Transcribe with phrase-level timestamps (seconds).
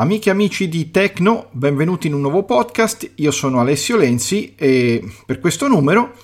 [0.00, 3.10] Amiche e amici di Tecno, benvenuti in un nuovo podcast.
[3.16, 6.14] Io sono Alessio Lenzi e per questo numero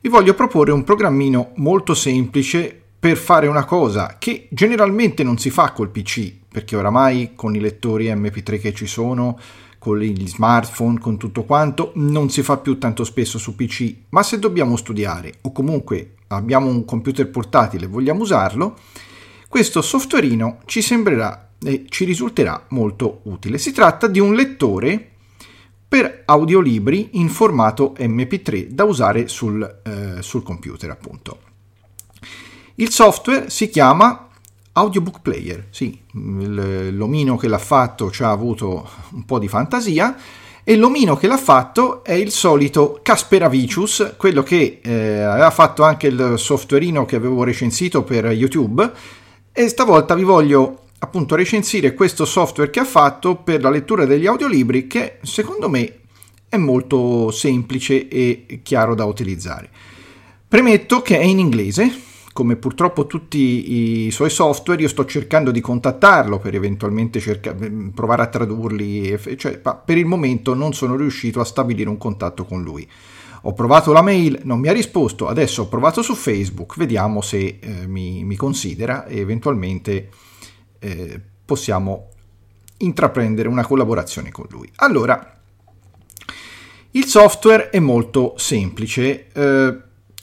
[0.00, 5.50] vi voglio proporre un programmino molto semplice per fare una cosa che generalmente non si
[5.50, 9.36] fa col PC, perché oramai con i lettori MP3 che ci sono,
[9.80, 14.22] con gli smartphone, con tutto quanto, non si fa più tanto spesso su PC, ma
[14.22, 18.76] se dobbiamo studiare o comunque abbiamo un computer portatile e vogliamo usarlo,
[19.48, 23.58] questo softwareino ci sembrerà e ci risulterà molto utile.
[23.58, 25.10] Si tratta di un lettore
[25.88, 31.38] per audiolibri in formato MP3 da usare sul, eh, sul computer, appunto.
[32.76, 34.28] Il software si chiama
[34.72, 40.16] Audiobook Player, sì, l'omino che l'ha fatto ci ha avuto un po' di fantasia
[40.64, 46.08] e l'omino che l'ha fatto è il solito Kasperavicius, quello che eh, aveva fatto anche
[46.08, 48.90] il softwareino che avevo recensito per YouTube
[49.52, 54.26] e stavolta vi voglio appunto recensire questo software che ha fatto per la lettura degli
[54.26, 56.00] audiolibri che secondo me
[56.48, 59.68] è molto semplice e chiaro da utilizzare.
[60.46, 61.90] Premetto che è in inglese,
[62.32, 67.56] come purtroppo tutti i suoi software, io sto cercando di contattarlo per eventualmente cerca-
[67.94, 72.62] provare a tradurli, cioè, per il momento non sono riuscito a stabilire un contatto con
[72.62, 72.88] lui.
[73.42, 77.58] Ho provato la mail, non mi ha risposto, adesso ho provato su Facebook, vediamo se
[77.60, 80.08] eh, mi, mi, considera e eventualmente
[80.84, 82.10] eh, possiamo
[82.78, 84.70] intraprendere una collaborazione con lui.
[84.76, 85.38] Allora,
[86.90, 89.28] il software è molto semplice.
[89.32, 89.78] Eh,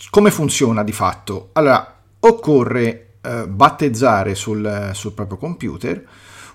[0.09, 1.49] come funziona di fatto?
[1.53, 6.07] Allora, occorre eh, battezzare sul, sul proprio computer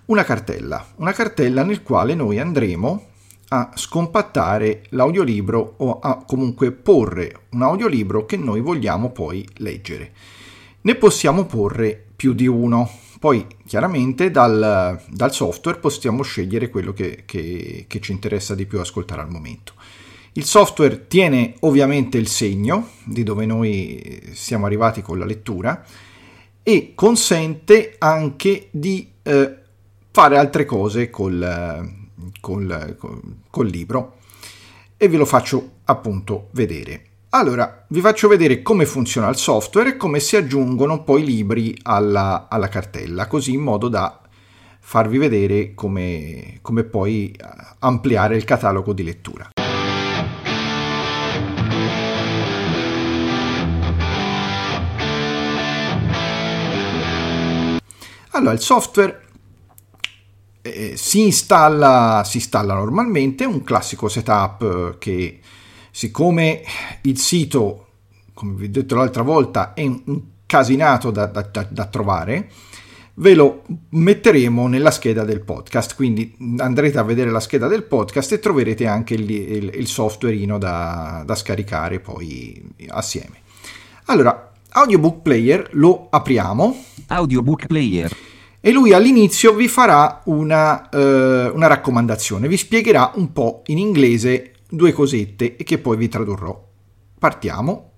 [0.07, 3.07] una cartella, una cartella nel quale noi andremo
[3.49, 10.12] a scompattare l'audiolibro o a comunque porre un audiolibro che noi vogliamo poi leggere.
[10.83, 12.89] Ne possiamo porre più di uno.
[13.27, 18.78] Poi chiaramente dal, dal software possiamo scegliere quello che, che, che ci interessa di più
[18.78, 19.72] ascoltare al momento.
[20.34, 25.84] Il software tiene ovviamente il segno di dove noi siamo arrivati con la lettura
[26.62, 29.56] e consente anche di eh,
[30.12, 34.19] fare altre cose col, col, col, col libro
[34.97, 37.16] e ve lo faccio appunto vedere.
[37.38, 41.78] Allora, vi faccio vedere come funziona il software e come si aggiungono poi i libri
[41.82, 44.22] alla, alla cartella, così in modo da
[44.80, 47.47] farvi vedere come, come poi eh,
[47.80, 49.50] ampliare il catalogo di lettura.
[58.30, 59.26] Allora, il software
[60.62, 65.41] eh, si, installa, si installa normalmente, un classico setup che
[65.97, 66.61] siccome
[67.05, 67.87] il sito,
[68.34, 72.51] come vi ho detto l'altra volta, è incasinato da, da, da, da trovare,
[73.15, 78.33] ve lo metteremo nella scheda del podcast, quindi andrete a vedere la scheda del podcast
[78.33, 83.39] e troverete anche il, il, il softwareino da, da scaricare poi assieme.
[84.05, 86.77] Allora, Audiobook Player lo apriamo.
[87.07, 88.15] Audiobook Player.
[88.61, 94.51] E lui all'inizio vi farà una, uh, una raccomandazione, vi spiegherà un po' in inglese
[94.69, 96.65] due cosette e che poi vi tradurrò.
[97.19, 97.91] Partiamo.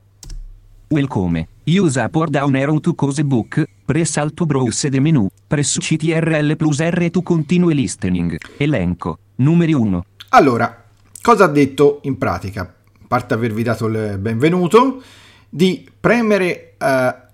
[0.88, 1.48] Welcome.
[1.64, 3.62] Use up down arrow to cose book.
[3.84, 5.28] Press alt browse the menu.
[5.46, 8.38] Press CTRL plus R to continue listening.
[8.56, 9.18] Elenco.
[9.36, 10.04] Numeri 1.
[10.30, 10.84] Allora,
[11.22, 12.62] cosa ha detto in pratica?
[12.62, 15.02] A parte avervi dato il benvenuto,
[15.48, 16.86] di premere uh,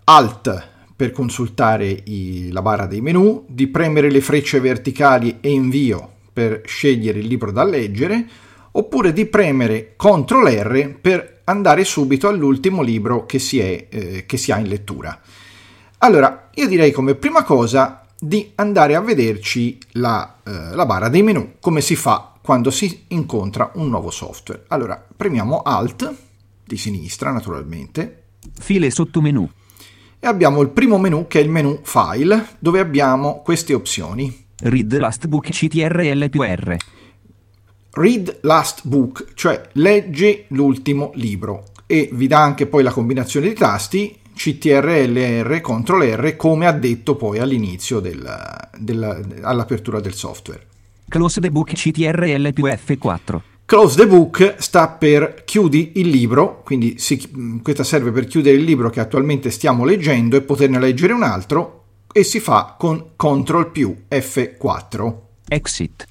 [0.05, 6.11] Alt per consultare i, la barra dei menu, di premere le frecce verticali e invio
[6.33, 8.27] per scegliere il libro da leggere,
[8.77, 14.37] oppure di premere CTRL R per andare subito all'ultimo libro che si, è, eh, che
[14.37, 15.21] si ha in lettura.
[15.99, 21.23] Allora, io direi come prima cosa di andare a vederci la, eh, la barra dei
[21.23, 24.65] menu, come si fa quando si incontra un nuovo software.
[24.69, 26.15] Allora, premiamo Alt,
[26.65, 28.23] di sinistra naturalmente.
[28.59, 29.49] File sottomenu.
[30.19, 34.47] E abbiamo il primo menu che è il menu File, dove abbiamo queste opzioni.
[34.63, 36.77] Read Last Book CTRL più R.
[37.95, 43.55] Read Last Book, cioè legge l'ultimo libro e vi dà anche poi la combinazione di
[43.55, 50.67] tasti CTRL R, CTRL R come ha detto poi all'inizio del, del, all'apertura del software.
[51.09, 53.41] Close the book CTRL più F4.
[53.67, 58.65] Close the book sta per chiudi il libro, quindi si, questa serve per chiudere il
[58.65, 63.71] libro che attualmente stiamo leggendo e poterne leggere un altro e si fa con CTRL
[63.71, 65.15] più F4.
[65.49, 66.07] Exit.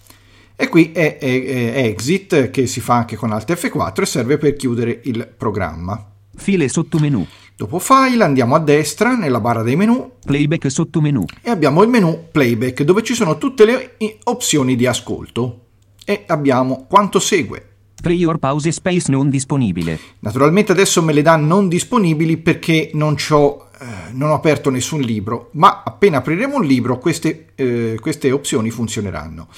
[0.63, 4.37] E qui è, è, è, exit che si fa anche con Alt F4 e serve
[4.37, 6.09] per chiudere il programma.
[6.33, 7.27] File sottomenu.
[7.53, 11.25] Dopo File andiamo a destra nella barra dei menu Playback sottomenu.
[11.41, 15.65] e abbiamo il menu Playback dove ci sono tutte le opzioni di ascolto
[16.05, 17.71] e abbiamo quanto segue.
[18.01, 19.99] Play or pause space non disponibile.
[20.19, 25.01] Naturalmente adesso me le dà non disponibili perché non, c'ho, eh, non ho aperto nessun
[25.01, 29.49] libro, ma appena apriremo un libro queste, eh, queste opzioni funzioneranno.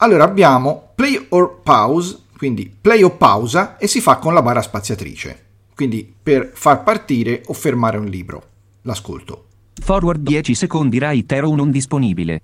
[0.00, 4.62] Allora abbiamo play or pause, quindi play o pausa e si fa con la barra
[4.62, 8.42] spaziatrice, quindi per far partire o fermare un libro,
[8.82, 9.46] l'ascolto.
[9.74, 12.42] Forward 10 secondi right arrow non disponibile.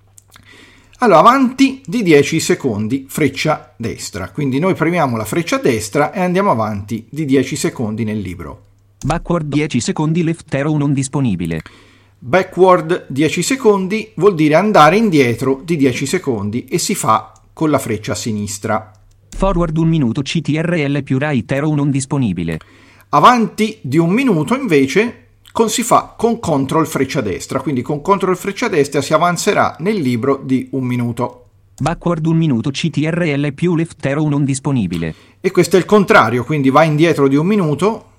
[0.99, 4.31] Allora, avanti di 10 secondi, freccia destra.
[4.31, 8.63] Quindi noi premiamo la freccia destra e andiamo avanti di 10 secondi nel libro.
[9.05, 11.63] Backward 10 secondi left arrow non disponibile.
[12.19, 17.79] Backward 10 secondi vuol dire andare indietro di 10 secondi e si fa con la
[17.79, 18.93] freccia a sinistra.
[19.31, 22.59] Forward 1 minuto CTRL più right arrow non disponibile.
[23.11, 28.37] Avanti di un minuto invece con- si fa con CTRL freccia destra, quindi con CTRL
[28.37, 31.47] freccia destra si avanzerà nel libro di un minuto.
[31.79, 35.15] Backward 1 minuto CTRL più left arrow non disponibile.
[35.41, 38.11] E questo è il contrario, quindi va indietro di un minuto,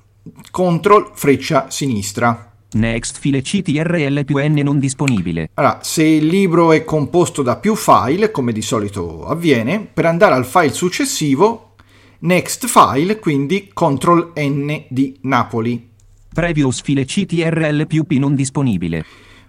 [0.50, 2.55] CTRL freccia sinistra.
[2.76, 5.50] Next file CTRL più N non disponibile.
[5.54, 10.36] Allora, se il libro è composto da più file, come di solito avviene, per andare
[10.36, 11.76] al file successivo,
[12.20, 15.90] next file, quindi CTRL N di Napoli.
[16.34, 19.06] Previous file CTRL più P non disponibile.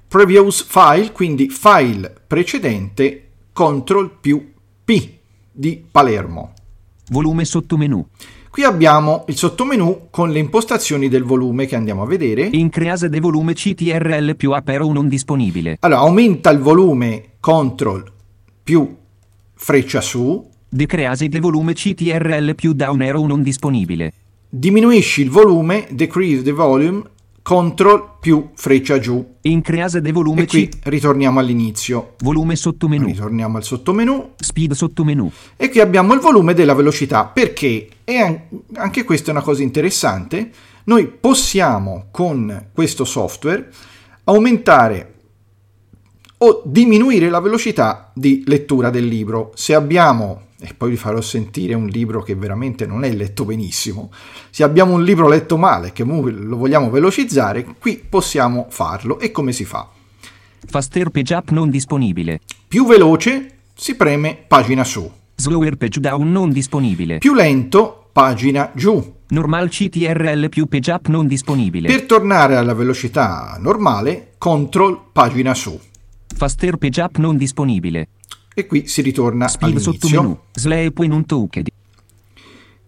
[0.07, 4.53] Previous file, quindi file precedente, CTRL più
[4.85, 5.11] P
[5.51, 6.53] di Palermo.
[7.09, 8.05] Volume sottomenu.
[8.51, 12.49] Qui abbiamo il sottomenu con le impostazioni del volume che andiamo a vedere.
[12.53, 15.77] Increase de volume CTRL più up arrow non disponibile.
[15.81, 18.13] Allora, aumenta il volume CTRL
[18.63, 18.97] più
[19.55, 24.13] freccia su, Decrease de volume CTRL più down arrow non disponibile.
[24.49, 27.03] diminuisci il volume, decrease the volume,
[27.47, 29.25] CTRL più freccia giù.
[29.43, 32.15] Increase de volume E qui ritorniamo all'inizio.
[32.19, 33.07] Volume sottomenu.
[33.07, 35.31] Ritorniamo al sottomenu Speed sottomenu.
[35.57, 38.41] e qui abbiamo il volume della velocità perché, e an-
[38.75, 40.51] anche questa è una cosa interessante,
[40.85, 43.71] noi possiamo con questo software
[44.25, 45.15] aumentare
[46.39, 49.53] o diminuire la velocità di lettura del libro.
[49.55, 54.11] Se abbiamo, e poi vi farò sentire un libro che veramente non è letto benissimo,
[54.51, 59.19] se abbiamo un libro letto male che lo vogliamo velocizzare, qui possiamo farlo.
[59.19, 59.89] E come si fa?
[60.69, 62.41] Faster page up non disponibile.
[62.67, 67.19] Più veloce si preme pagina su, Slower page down non disponibile.
[67.19, 69.15] più lento pagina giù.
[69.29, 71.89] Normal CTRL più page up non disponibile.
[71.89, 75.79] Per tornare alla velocità normale, CTRL pagina su.
[76.37, 78.09] Faster page up non disponibile.
[78.55, 79.79] E qui si ritorna sottomenu.
[79.79, 80.45] all'inizio.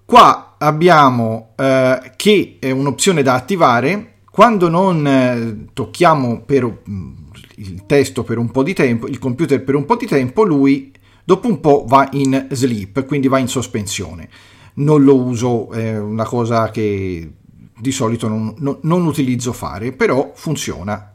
[0.05, 7.13] Qua abbiamo eh, che è un'opzione da attivare quando non eh, tocchiamo per, mm,
[7.57, 10.93] il testo per un po' di tempo, il computer per un po' di tempo, lui
[11.25, 14.29] dopo un po' va in sleep, quindi va in sospensione.
[14.75, 17.31] Non lo uso, è una cosa che
[17.79, 21.15] di solito non, non- non utilizzo fare, però funziona.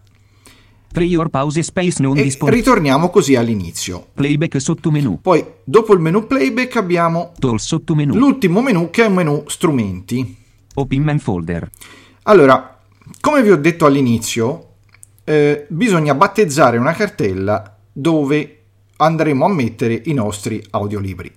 [0.94, 2.62] Play or pause space non disponibile.
[2.62, 4.10] ritorniamo così all'inizio.
[4.14, 5.20] Playback sottomenu.
[5.22, 8.14] Poi, dopo il menu playback, abbiamo Tool sottomenu.
[8.14, 10.38] l'ultimo menu che è un menu strumenti.
[10.76, 11.68] Open folder.
[12.24, 12.80] Allora,
[13.20, 14.68] come vi ho detto all'inizio,
[15.24, 18.60] eh, bisogna battezzare una cartella dove
[18.98, 21.32] andremo a mettere i nostri audiolibri.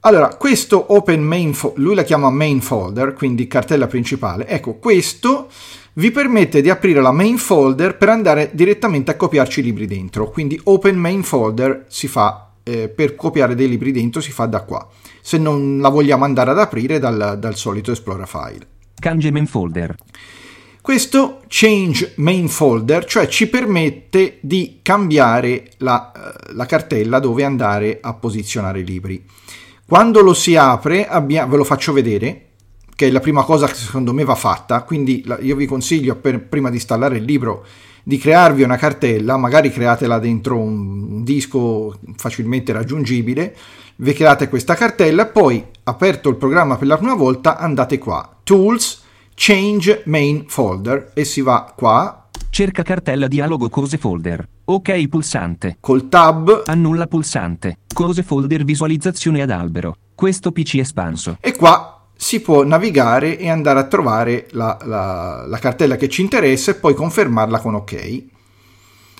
[0.00, 4.46] Allora, questo open main, fo- lui la chiama main folder, quindi cartella principale.
[4.46, 5.48] Ecco, questo
[5.94, 10.30] vi permette di aprire la main folder per andare direttamente a copiarci i libri dentro.
[10.30, 14.62] Quindi open main folder si fa eh, per copiare dei libri dentro si fa da
[14.62, 14.86] qua.
[15.20, 18.66] Se non la vogliamo andare ad aprire dal, dal solito Explora file.
[18.98, 19.94] Kanji main folder.
[20.80, 27.98] Questo change main folder, cioè ci permette di cambiare la, eh, la cartella dove andare
[28.00, 29.24] a posizionare i libri.
[29.88, 32.46] Quando lo si apre, abbia- ve lo faccio vedere,
[32.96, 36.42] che è la prima cosa che secondo me va fatta, quindi io vi consiglio per-
[36.42, 37.64] prima di installare il libro
[38.02, 43.56] di crearvi una cartella, magari createla dentro un disco facilmente raggiungibile,
[43.96, 49.02] vi create questa cartella, poi aperto il programma per la prima volta andate qua, Tools,
[49.34, 52.25] Change Main Folder e si va qua
[52.56, 54.48] Cerca cartella dialogo cose folder.
[54.64, 55.76] Ok pulsante.
[55.78, 57.80] col tab Annulla pulsante.
[57.92, 59.94] Cose folder visualizzazione ad albero.
[60.14, 61.36] Questo PC espanso.
[61.42, 66.22] e qua si può navigare e andare a trovare la, la- la cartella che ci
[66.22, 68.24] interessa e poi confermarla con ok.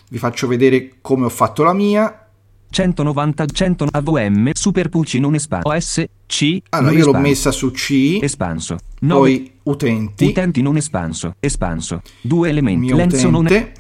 [0.09, 2.29] Vi faccio vedere come ho fatto la mia.
[2.71, 5.69] 190 100 AVM Super Pulci non espanso.
[5.69, 7.29] OS C Allora, io l'ho espanso.
[7.29, 8.79] messa su C, espanso.
[9.01, 11.35] 9 poi utenti, Utenti non espanso.
[11.41, 12.03] Espanso.
[12.21, 12.87] Due elementi.
[12.87, 13.73] mio Lenzo non utente,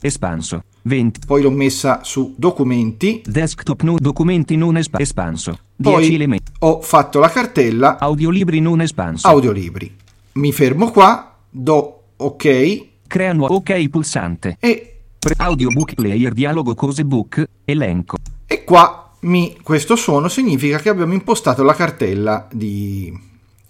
[0.00, 0.64] espanso.
[0.82, 1.20] 20.
[1.26, 5.58] poi l'ho messa su documenti, Desktop no documenti non espa- espanso.
[5.76, 6.50] 10 poi elementi.
[6.60, 9.26] ho fatto la cartella Audiolibri non espanso.
[9.26, 9.94] audiolibri.
[10.34, 14.56] Mi fermo qua, do ok Crea nuovo ok pulsante.
[14.60, 17.44] e, Pre- audiobook player dialogo cose book.
[17.64, 18.16] Elenco.
[18.46, 23.12] e qua mi, questo suono significa che abbiamo impostato la cartella di,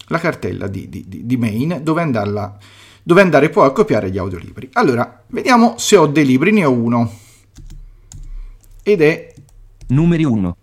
[0.09, 2.57] la cartella di, di- di- main dove, andarla,
[3.01, 4.69] dove andare poi a copiare gli audiolibri.
[4.73, 7.11] Allora, vediamo se ho dei libri, ne ho uno.
[8.83, 9.33] Ed è
[9.87, 10.57] Numeri 1.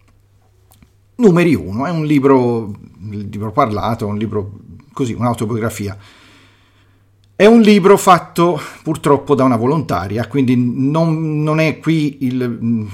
[1.16, 4.58] Numeri 1, è un libro, un libro parlato, un libro
[4.92, 5.96] così, un'autobiografia.
[7.36, 12.86] È un libro fatto purtroppo da una volontaria, quindi non, non è qui il mm,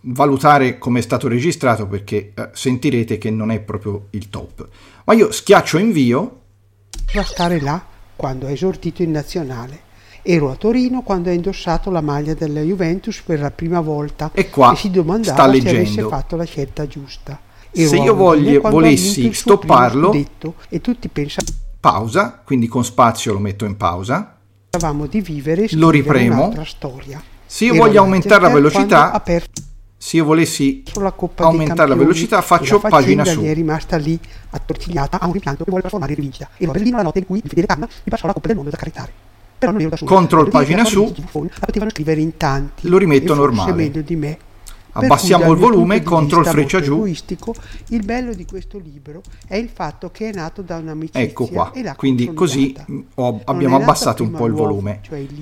[0.00, 4.66] valutare come è stato registrato perché eh, sentirete che non è proprio il top.
[5.04, 6.40] Ma io schiaccio invio,
[7.14, 7.80] a stare là
[8.16, 9.84] quando ha esordito in nazionale.
[10.22, 14.50] Ero a Torino quando ha indossato la maglia della Juventus per la prima volta E
[14.50, 16.08] qua si domandava sta se avesse leggendo.
[16.08, 17.40] fatto la scelta giusta.
[17.70, 21.08] Se Ero a io voglio- volessi stopparlo- scudetto e tutti
[21.86, 24.38] pausa, quindi con spazio lo metto in pausa.
[25.08, 26.52] di vivere e Lo ripremo.
[27.46, 29.62] Se io voglio aumentare la velocità, ha aperto
[29.96, 30.82] se io volessi
[31.36, 33.40] aumentare la velocità e faccio la pagina su.
[33.40, 34.18] è rimasta lì
[34.50, 36.50] attorcigliata a un rimpianto che vuole trasformare in rivincita.
[36.56, 38.56] Ero a Berlino la notte in cui il fedele Canna mi passò la Coppa del
[38.56, 39.12] Mondo da caritare.
[39.58, 40.10] Però non ero da solo.
[40.10, 41.14] Control pagina su.
[41.32, 42.88] La potevano scrivere in tanti.
[42.88, 43.72] Lo rimetto e normale.
[43.72, 44.38] meglio di me.
[45.04, 47.04] Abbassiamo il volume, control freccia giù.
[47.04, 51.72] il bello di questo libro è il fatto che è nato da un'amicizia Ecco qua,
[51.72, 55.00] e quindi così mh, ho- abbiamo abbassato un po' il volume.
[55.02, 55.34] cioè il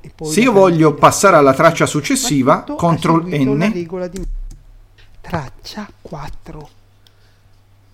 [0.00, 3.72] e Se io voglio passare alla traccia successiva, la N,
[4.08, 4.22] di
[5.20, 6.68] traccia 4.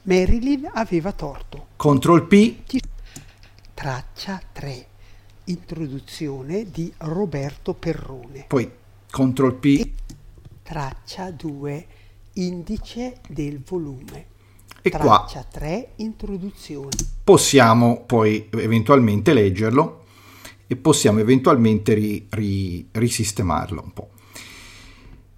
[0.02, 1.66] Marilyn aveva torto.
[1.76, 2.54] CTRL P,
[3.74, 4.86] Traccia 3.
[5.44, 8.44] Introduzione di Roberto Perrone.
[8.48, 8.68] poi
[9.10, 9.90] CTRL P
[10.66, 11.86] Traccia 2.
[12.34, 14.26] Indice del volume.
[14.82, 15.92] e qua Traccia 3.
[15.96, 16.88] Introduzione.
[17.22, 20.02] possiamo poi eventualmente leggerlo
[20.66, 24.08] e possiamo eventualmente ri- ri- risistemarlo un po'.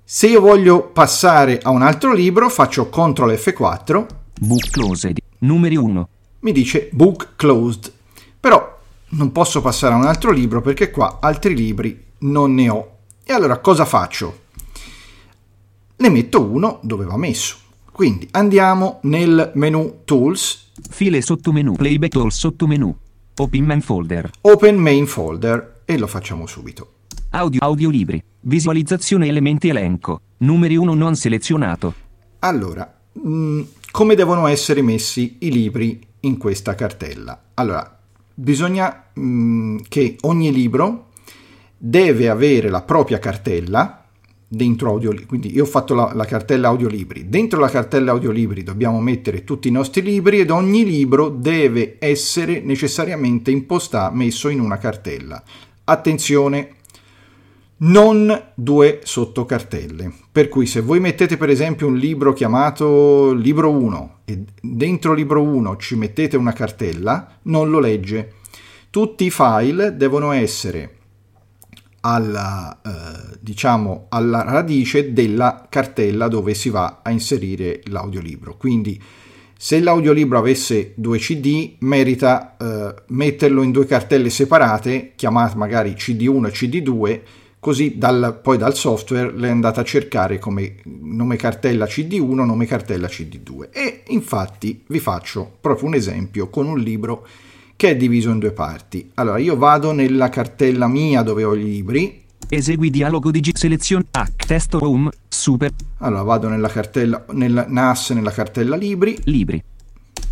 [0.03, 4.07] Se io voglio passare a un altro libro, faccio CTRL F4,
[4.41, 5.19] Book closed.
[5.41, 6.09] Numeri 1.
[6.41, 7.93] mi dice Book Closed,
[8.41, 8.79] però
[9.11, 12.97] non posso passare a un altro libro perché qua altri libri non ne ho.
[13.25, 14.47] E allora cosa faccio?
[16.01, 17.57] Ne metto uno dove va messo.
[17.91, 21.73] Quindi andiamo nel menu Tools, File sottomenu.
[21.73, 22.97] Playback all sottomenu.
[23.37, 24.31] Open main folder.
[24.43, 26.93] Open Main Folder e lo facciamo subito.
[27.31, 28.23] Audio audiolibri.
[28.41, 30.21] Visualizzazione elementi elenco.
[30.39, 31.95] Numeri 1 non selezionato.
[32.41, 37.41] Allora, mh, come devono essere messi i libri in questa cartella?
[37.55, 37.99] Allora,
[38.35, 41.09] bisogna mh, che ogni libro
[41.77, 44.05] deve avere la propria cartella
[44.49, 45.27] dentro audiolibri.
[45.27, 47.29] Quindi io ho fatto la, la cartella audiolibri.
[47.29, 52.61] Dentro la cartella audiolibri dobbiamo mettere tutti i nostri libri ed ogni libro deve essere
[52.61, 55.43] necessariamente impostato, messo in una cartella.
[55.85, 56.77] Attenzione,
[57.79, 60.13] non due sottocartelle.
[60.33, 65.43] Per cui se voi mettete per esempio un libro chiamato libro 1 e dentro libro
[65.43, 68.33] 1 ci mettete una cartella, non lo legge.
[68.91, 70.98] Tutti i file devono essere
[72.09, 78.57] alla, eh, diciamo, alla radice della cartella dove si va a inserire l'audiolibro.
[78.57, 79.01] Quindi
[79.57, 86.47] se l'audiolibro avesse due CD, merita eh, metterlo in due cartelle separate, chiamate magari CD1
[86.47, 87.21] e CD2,
[87.61, 93.09] così dal- poi dal software le andate a cercare come nome cartella CD1, nome cartella
[93.09, 93.69] CD2.
[93.71, 97.48] E infatti vi faccio proprio un esempio con un libro che
[97.87, 99.11] è diviso in due parti.
[99.15, 103.51] Allora io vado nella cartella mia dove ho i libri, Esegui dialogo di G.
[103.55, 104.23] Selezione H.
[104.47, 105.11] Testo home.
[105.29, 105.71] Super.
[105.99, 109.63] allora vado nella cartella, nel NAS, nella cartella libri, Libri.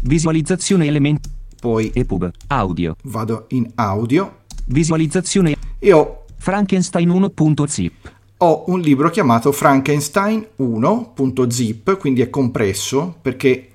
[0.01, 1.29] Visualizzazione elementi.
[1.61, 2.31] poi EPUB.
[2.49, 2.97] Audio.
[3.05, 5.57] vado in audio Visualizzazione.
[5.79, 8.13] e ho Frankenstein 1.zip.
[8.39, 13.71] ho un libro chiamato Frankenstein 1.zip, quindi è compresso perché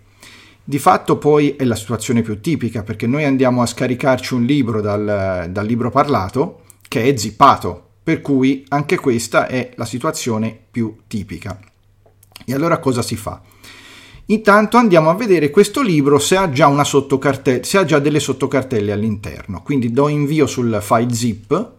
[0.72, 4.80] di fatto poi è la situazione più tipica perché noi andiamo a scaricarci un libro
[4.80, 10.96] dal, dal libro parlato che è zippato, per cui anche questa è la situazione più
[11.08, 11.60] tipica.
[12.46, 13.42] E allora cosa si fa?
[14.28, 19.64] Intanto andiamo a vedere questo libro se ha già se ha già delle sottocartelle all'interno.
[19.64, 21.72] Quindi do invio sul file zip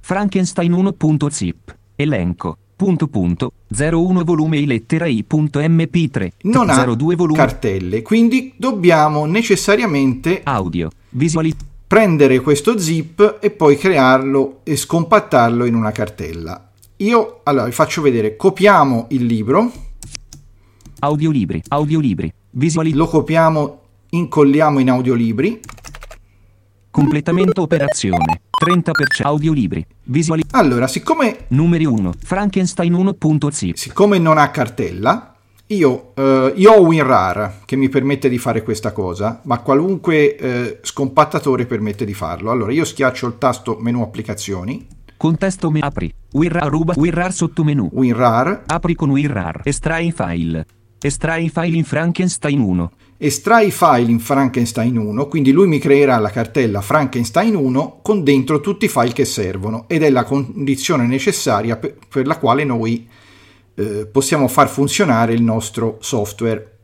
[0.00, 1.74] Frankenstein 1.zip.
[1.96, 2.58] Elenco.
[2.76, 3.52] Punto punto.
[3.68, 6.30] 01 volume i lettera i.mp3.
[6.42, 7.38] non ha 02 volume.
[7.38, 10.90] cartelle, quindi dobbiamo necessariamente Audio.
[11.10, 11.54] Visuali.
[11.86, 16.70] prendere questo zip e poi crearlo e scompattarlo in una cartella.
[16.96, 19.70] Io allora vi faccio vedere, copiamo il libro,
[20.98, 21.62] Audiolibri.
[21.68, 22.32] Audiolibri.
[22.50, 23.12] Visualizzazione.
[23.12, 25.60] lo copiamo, incolliamo in audiolibri.
[26.94, 28.42] Completamento operazione.
[28.64, 29.84] 30% audiolibri.
[30.04, 30.44] Visuali.
[30.52, 32.12] Allora, siccome, Numeri 1.
[32.22, 33.74] Frankenstein 1.zip.
[33.74, 35.34] siccome non ha cartella,
[35.66, 40.78] io, eh, io ho WinRAR che mi permette di fare questa cosa, ma qualunque eh,
[40.82, 42.52] scompattatore permette di farlo.
[42.52, 44.86] Allora, io schiaccio il tasto menu applicazioni,
[45.16, 46.14] Contesto me apri.
[46.30, 46.94] WinRAR ruba.
[46.96, 47.88] WinRAR sottomenu.
[47.92, 49.62] WinRAR, Apri con WinRAR.
[49.64, 50.64] Estrai file.
[51.00, 52.90] Estrai file in Frankenstein 1.
[53.16, 58.60] Estrai file in Frankenstein 1, quindi lui mi creerà la cartella Frankenstein 1 con dentro
[58.60, 63.08] tutti i file che servono ed è la condizione necessaria per, per la quale noi
[63.74, 66.78] eh, possiamo far funzionare il nostro software.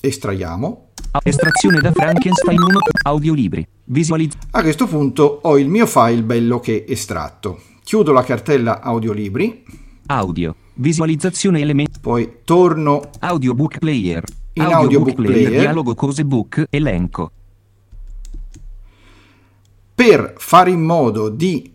[0.00, 0.90] Estraiamo.
[1.22, 2.78] Estrazione da Frankenstein 1.
[3.04, 3.66] Audiolibri.
[3.84, 4.34] Visualizz.
[4.50, 7.60] A questo punto ho il mio file bello che estratto.
[7.82, 9.64] Chiudo la cartella audiolibri,
[10.06, 10.54] Audio.
[10.74, 11.98] Visualizzazione elementi.
[12.00, 14.24] poi torno Audiobook player.
[14.56, 15.50] In audiobook player.
[15.50, 16.66] Dialogo cose book.
[16.70, 17.30] Elenco.
[19.96, 21.72] per fare in modo di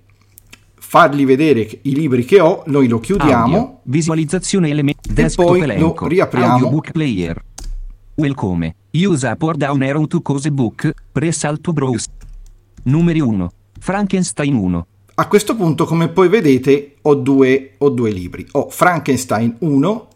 [0.75, 3.55] fargli vedere i libri che ho, noi lo chiudiamo.
[3.55, 3.79] Audio.
[3.85, 5.11] Visualizzazione elementi.
[5.11, 6.07] Desktop poi lo elenco.
[6.07, 6.53] riapriamo.
[6.53, 7.43] Audiobook player.
[8.13, 8.75] Welcome.
[8.91, 10.91] Use up or down arrow to cose book.
[11.11, 12.05] Press alt to browse.
[12.83, 13.49] Numeri 1.
[13.79, 14.87] Frankenstein 1.
[15.15, 18.45] A questo punto, come poi vedete, ho due, ho due libri.
[18.51, 20.07] Ho Frankenstein 1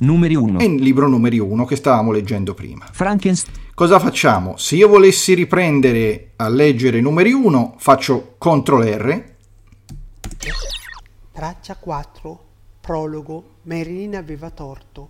[0.00, 0.58] Numeri 1.
[0.60, 2.86] e il libro numero 1 che stavamo leggendo prima.
[2.92, 3.56] Frankenstein.
[3.74, 4.56] Cosa facciamo?
[4.56, 9.24] Se io volessi riprendere a leggere numeri 1, faccio CTRL R,
[11.32, 12.44] Traccia 4,
[12.80, 15.08] prologo, Marilyn aveva torto.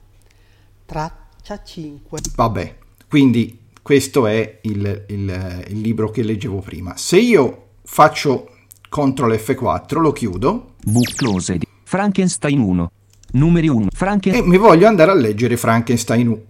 [0.86, 2.76] Traccia 5, vabbè,
[3.08, 6.96] quindi questo è il, il- il libro che leggevo prima.
[6.96, 8.48] Se io faccio
[8.88, 11.62] CTRL F4, lo chiudo Book closed.
[11.84, 12.90] Frankenstein 1.
[13.34, 13.86] Numeri 1.
[13.86, 14.48] e Frankenstein.
[14.48, 16.42] mi voglio andare a leggere Frankenstein 1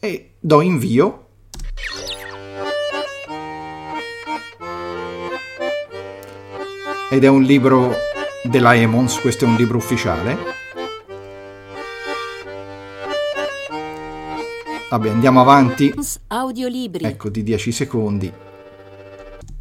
[0.00, 1.26] e do invio.
[7.10, 7.92] Ed è un libro
[8.44, 10.38] della Emons, questo è un libro ufficiale.
[14.88, 15.92] Vabbè, andiamo avanti.
[16.28, 17.04] Audiolibri.
[17.04, 18.32] Ecco, di 10 secondi.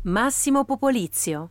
[0.04, 1.50] Massimo Popolizio.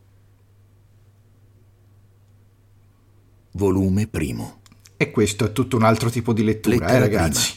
[3.51, 4.58] Volume primo.
[5.01, 7.53] E questo è tutto un altro tipo di lettura, Lettera eh ragazzi.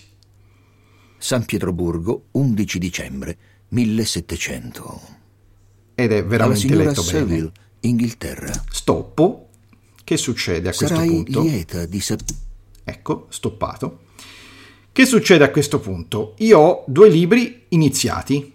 [1.19, 3.39] San Pietroburgo, 11 dicembre
[3.71, 5.01] 1700.
[5.97, 7.19] Ed è veramente letto bene.
[7.19, 8.53] Seville, Inghilterra.
[8.71, 9.49] Stoppo.
[10.05, 11.43] Che succede a questo Sarai punto?
[11.43, 12.39] lieta di sapere.
[12.85, 14.03] Ecco, stoppato.
[14.93, 16.35] Che succede a questo punto?
[16.39, 18.55] Io ho due libri iniziati.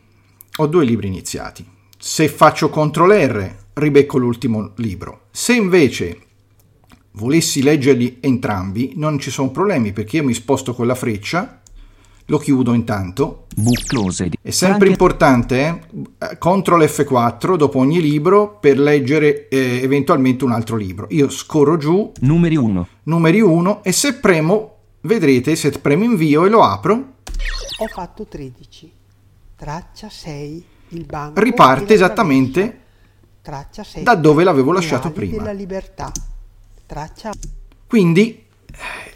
[0.60, 1.70] Ho due libri iniziati.
[1.98, 5.28] Se faccio CTRL R, ribecco l'ultimo libro.
[5.32, 6.27] Se invece
[7.18, 11.62] volessi leggerli entrambi, non ci sono problemi perché io mi sposto con la freccia,
[12.26, 13.48] lo chiudo intanto.
[14.42, 15.88] È sempre importante,
[16.20, 21.08] eh, CTRL F4 dopo ogni libro per leggere eh, eventualmente un altro libro.
[21.10, 22.88] Io scorro giù, Numeri 1.
[23.04, 27.14] numeri 1 e se premo, vedrete, se premo invio e lo apro,
[27.80, 28.92] ho fatto 13.
[29.56, 31.42] Traccia 6, il banco.
[31.42, 32.86] riparte esattamente traversa.
[33.42, 35.42] Traccia 7, da dove l'avevo lasciato prima.
[36.88, 37.34] Traccia
[37.86, 38.46] Quindi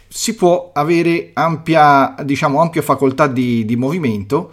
[0.06, 4.52] si può avere ampia, diciamo, ampia facoltà di, di movimento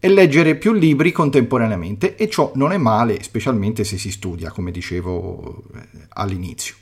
[0.00, 4.72] e leggere più libri contemporaneamente e ciò non è male, specialmente se si studia, come
[4.72, 6.74] dicevo eh, all'inizio.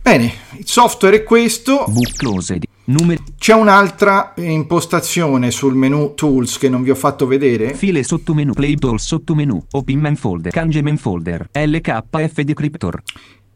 [0.00, 2.67] Bene, il software è questo, Book closed.
[2.90, 3.22] Numeri.
[3.36, 7.74] c'è un'altra impostazione sul menu Tools che non vi ho fatto vedere.
[7.74, 8.54] File sottomenu.
[8.54, 9.62] Play tool sottomenu.
[9.72, 10.52] Open main folder.
[10.52, 11.50] Cange main folder.
[11.52, 13.02] LKF decryptor.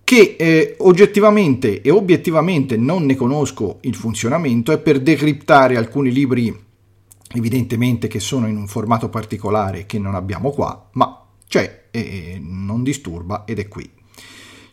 [0.04, 6.54] che eh, oggettivamente e obiettivamente non ne conosco il funzionamento è per decriptare alcuni libri
[7.34, 12.82] evidentemente che sono in un formato particolare che non abbiamo qua ma c'è e non
[12.82, 13.88] disturba ed è qui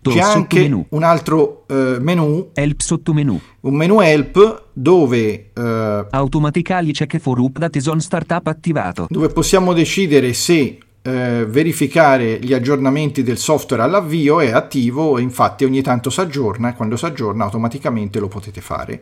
[0.09, 3.39] Tool c'è anche un altro eh, menu Help sottomenu.
[3.61, 9.07] un menu help dove eh, Automatically check for updates on startup attivato.
[9.09, 15.63] dove possiamo decidere se eh, verificare gli aggiornamenti del software all'avvio è attivo e infatti
[15.63, 19.01] ogni tanto si aggiorna e quando si aggiorna automaticamente lo potete fare.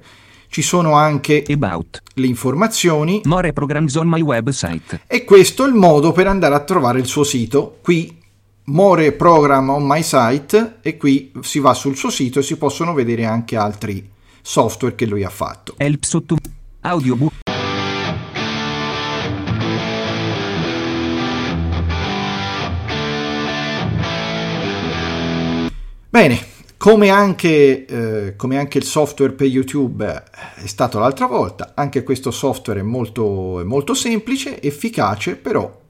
[0.50, 2.02] Ci sono anche About.
[2.14, 5.02] le informazioni More programs on my website.
[5.06, 7.80] e questo è il modo per andare a trovare il suo sito.
[7.82, 8.17] Qui
[8.70, 12.94] More Program on my site e qui si va sul suo sito e si possono
[12.94, 14.06] vedere anche altri
[14.42, 15.76] software che lui ha fatto.
[15.78, 16.36] Help sotto
[16.82, 17.32] audiobook.
[26.10, 26.40] Bene,
[26.76, 30.06] come anche, eh, come anche, il software per YouTube
[30.56, 35.86] è stato l'altra volta, anche questo software è molto, è molto semplice, efficace, però,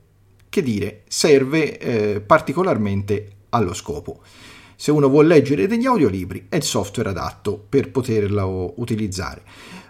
[0.58, 4.22] che dire, serve eh, particolarmente allo scopo.
[4.76, 9.43] Se uno vuole leggere degli audiolibri è il software adatto per poterlo utilizzare.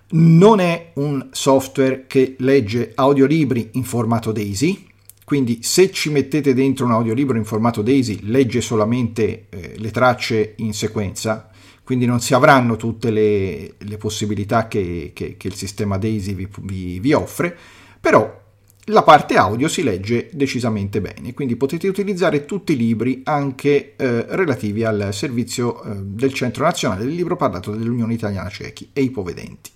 [0.10, 4.88] Non è un software che legge audiolibri in formato DAISY,
[5.24, 10.54] quindi se ci mettete dentro un audiolibro in formato DAISY legge solamente eh, le tracce
[10.58, 11.50] in sequenza,
[11.84, 16.48] quindi non si avranno tutte le, le possibilità che, che, che, il sistema DAISY vi,
[16.62, 17.58] vi, vi offre,
[18.00, 18.46] però
[18.90, 24.26] la parte audio si legge decisamente bene, quindi potete utilizzare tutti i libri anche eh,
[24.30, 29.72] relativi al servizio eh, del Centro Nazionale del Libro Parlato dell'Unione Italiana Cechi e ipovedenti.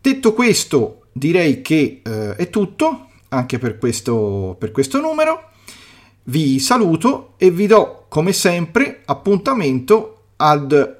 [0.00, 5.48] Detto questo, direi che eh, è tutto anche per questo, per questo numero.
[6.24, 10.98] Vi saluto e vi do come sempre appuntamento ad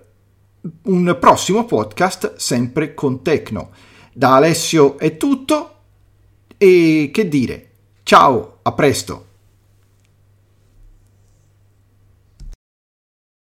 [0.82, 3.70] un prossimo podcast sempre con Tecno.
[4.12, 5.79] Da Alessio è tutto
[6.62, 7.68] e che dire.
[8.02, 9.29] Ciao, a presto.